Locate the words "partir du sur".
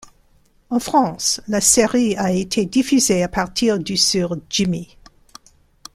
3.27-4.35